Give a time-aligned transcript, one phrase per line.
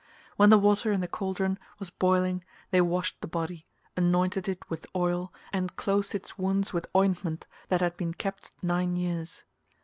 [0.35, 4.87] When the water in the cauldron was boiling they washed the body, anointed it with
[4.95, 9.43] oil, and closed its wounds with ointment that had been kept nine years.